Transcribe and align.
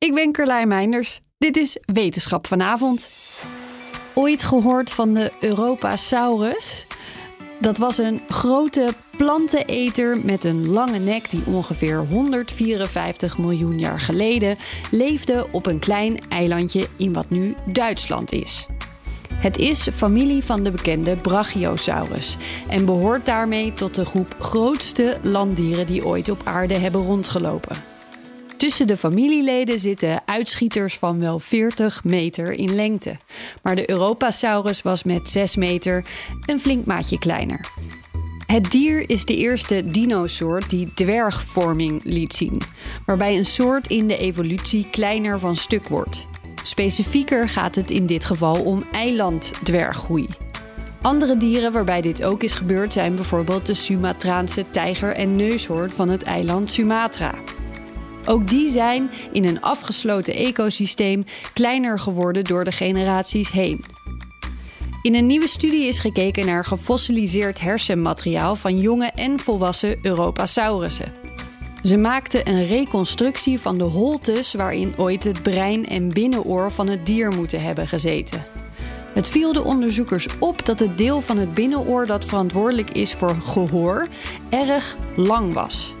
Ik 0.00 0.14
ben 0.14 0.32
Carlijn 0.32 0.68
Meinders. 0.68 1.20
Dit 1.38 1.56
is 1.56 1.78
Wetenschap 1.84 2.46
vanavond. 2.46 3.10
Ooit 4.14 4.42
gehoord 4.42 4.90
van 4.90 5.14
de 5.14 5.32
Europasaurus? 5.40 6.86
Dat 7.58 7.78
was 7.78 7.98
een 7.98 8.20
grote 8.28 8.92
planteneter 9.16 10.18
met 10.24 10.44
een 10.44 10.68
lange 10.68 10.98
nek 10.98 11.30
die 11.30 11.42
ongeveer 11.46 11.96
154 11.96 13.38
miljoen 13.38 13.78
jaar 13.78 14.00
geleden 14.00 14.56
leefde 14.90 15.46
op 15.52 15.66
een 15.66 15.78
klein 15.78 16.18
eilandje 16.28 16.88
in 16.96 17.12
wat 17.12 17.30
nu 17.30 17.54
Duitsland 17.66 18.32
is. 18.32 18.66
Het 19.34 19.58
is 19.58 19.88
familie 19.88 20.44
van 20.44 20.62
de 20.62 20.70
bekende 20.70 21.16
Brachiosaurus 21.16 22.36
en 22.68 22.84
behoort 22.84 23.26
daarmee 23.26 23.72
tot 23.72 23.94
de 23.94 24.04
groep 24.04 24.36
grootste 24.38 25.18
landdieren 25.22 25.86
die 25.86 26.06
ooit 26.06 26.28
op 26.28 26.40
aarde 26.44 26.74
hebben 26.74 27.02
rondgelopen. 27.02 27.89
Tussen 28.60 28.86
de 28.86 28.96
familieleden 28.96 29.80
zitten 29.80 30.22
uitschieters 30.24 30.98
van 30.98 31.20
wel 31.20 31.38
40 31.38 32.04
meter 32.04 32.52
in 32.52 32.74
lengte. 32.74 33.16
Maar 33.62 33.76
de 33.76 33.90
Europasaurus 33.90 34.82
was 34.82 35.02
met 35.02 35.28
6 35.28 35.56
meter 35.56 36.04
een 36.46 36.60
flink 36.60 36.86
maatje 36.86 37.18
kleiner. 37.18 37.70
Het 38.46 38.70
dier 38.70 39.10
is 39.10 39.24
de 39.24 39.36
eerste 39.36 39.90
dinosoort 39.90 40.70
die 40.70 40.92
dwergvorming 40.94 42.00
liet 42.04 42.34
zien, 42.34 42.60
waarbij 43.06 43.36
een 43.36 43.44
soort 43.44 43.88
in 43.88 44.06
de 44.06 44.18
evolutie 44.18 44.86
kleiner 44.90 45.38
van 45.38 45.56
stuk 45.56 45.88
wordt. 45.88 46.26
Specifieker 46.62 47.48
gaat 47.48 47.74
het 47.74 47.90
in 47.90 48.06
dit 48.06 48.24
geval 48.24 48.62
om 48.64 48.84
eilanddwerggroei. 48.92 50.26
Andere 51.02 51.36
dieren 51.36 51.72
waarbij 51.72 52.00
dit 52.00 52.24
ook 52.24 52.42
is 52.42 52.54
gebeurd 52.54 52.92
zijn 52.92 53.14
bijvoorbeeld 53.14 53.66
de 53.66 53.74
Sumatraanse 53.74 54.70
tijger 54.70 55.14
en 55.14 55.36
neushoorn 55.36 55.90
van 55.90 56.08
het 56.08 56.22
eiland 56.22 56.70
Sumatra. 56.70 57.34
Ook 58.30 58.48
die 58.48 58.68
zijn 58.68 59.10
in 59.32 59.44
een 59.44 59.60
afgesloten 59.60 60.34
ecosysteem 60.34 61.24
kleiner 61.52 61.98
geworden 61.98 62.44
door 62.44 62.64
de 62.64 62.72
generaties 62.72 63.50
heen. 63.50 63.84
In 65.02 65.14
een 65.14 65.26
nieuwe 65.26 65.48
studie 65.48 65.86
is 65.86 65.98
gekeken 65.98 66.46
naar 66.46 66.64
gefossiliseerd 66.64 67.60
hersenmateriaal 67.60 68.56
van 68.56 68.78
jonge 68.78 69.10
en 69.14 69.40
volwassen 69.40 69.98
Europasaurussen. 70.02 71.12
Ze 71.82 71.96
maakten 71.96 72.48
een 72.48 72.66
reconstructie 72.66 73.60
van 73.60 73.78
de 73.78 73.84
holtes 73.84 74.54
waarin 74.54 74.94
ooit 74.96 75.24
het 75.24 75.42
brein 75.42 75.86
en 75.86 76.08
binnenoor 76.08 76.72
van 76.72 76.88
het 76.88 77.06
dier 77.06 77.32
moeten 77.32 77.62
hebben 77.62 77.88
gezeten. 77.88 78.44
Het 79.14 79.28
viel 79.28 79.52
de 79.52 79.64
onderzoekers 79.64 80.26
op 80.38 80.66
dat 80.66 80.78
het 80.78 80.98
deel 80.98 81.20
van 81.20 81.38
het 81.38 81.54
binnenoor 81.54 82.06
dat 82.06 82.24
verantwoordelijk 82.24 82.90
is 82.90 83.14
voor 83.14 83.36
gehoor 83.40 84.08
erg 84.50 84.96
lang 85.16 85.52
was. 85.52 85.94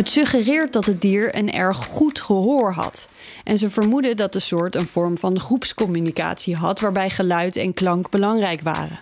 Het 0.00 0.08
suggereert 0.08 0.72
dat 0.72 0.86
het 0.86 1.00
dier 1.00 1.36
een 1.36 1.52
erg 1.52 1.76
goed 1.76 2.20
gehoor 2.20 2.72
had. 2.72 3.08
En 3.44 3.58
ze 3.58 3.70
vermoeden 3.70 4.16
dat 4.16 4.32
de 4.32 4.38
soort 4.38 4.74
een 4.74 4.86
vorm 4.86 5.18
van 5.18 5.40
groepscommunicatie 5.40 6.56
had 6.56 6.80
waarbij 6.80 7.10
geluid 7.10 7.56
en 7.56 7.74
klank 7.74 8.10
belangrijk 8.10 8.60
waren. 8.60 9.00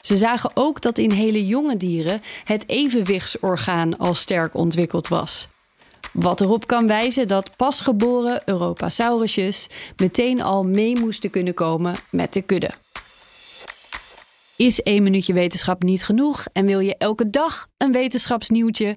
Ze 0.00 0.16
zagen 0.16 0.50
ook 0.54 0.80
dat 0.80 0.98
in 0.98 1.10
hele 1.10 1.46
jonge 1.46 1.76
dieren 1.76 2.20
het 2.44 2.68
evenwichtsorgaan 2.68 3.98
al 3.98 4.14
sterk 4.14 4.54
ontwikkeld 4.54 5.08
was. 5.08 5.48
Wat 6.12 6.40
erop 6.40 6.66
kan 6.66 6.86
wijzen 6.86 7.28
dat 7.28 7.56
pasgeboren 7.56 8.42
Europasaurusjes 8.44 9.68
meteen 9.96 10.42
al 10.42 10.64
mee 10.64 10.98
moesten 10.98 11.30
kunnen 11.30 11.54
komen 11.54 11.94
met 12.10 12.32
de 12.32 12.42
kudde. 12.42 12.70
Is 14.56 14.82
één 14.82 15.02
minuutje 15.02 15.32
wetenschap 15.32 15.82
niet 15.82 16.04
genoeg 16.04 16.44
en 16.52 16.66
wil 16.66 16.80
je 16.80 16.96
elke 16.96 17.30
dag 17.30 17.66
een 17.76 17.92
wetenschapsnieuwtje? 17.92 18.96